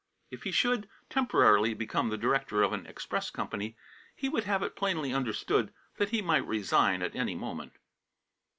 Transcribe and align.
If 0.31 0.45
he 0.45 0.51
should, 0.51 0.89
temporarily, 1.11 1.75
become 1.75 2.09
the 2.09 2.17
director 2.17 2.63
of 2.63 2.73
an 2.73 2.87
express 2.87 3.29
company, 3.29 3.77
he 4.15 4.29
would 4.29 4.45
have 4.45 4.63
it 4.63 4.75
plainly 4.75 5.13
understood 5.13 5.71
that 5.97 6.09
he 6.09 6.23
might 6.23 6.37
resign 6.47 7.03
at 7.03 7.15
any 7.15 7.35
moment. 7.35 7.73